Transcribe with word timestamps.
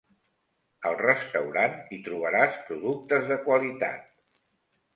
Al 0.89 0.95
restaurant 1.01 1.75
hi 1.97 2.01
trobaràs 2.09 2.59
productes 2.73 3.31
de 3.35 3.41
qualitat. 3.47 4.13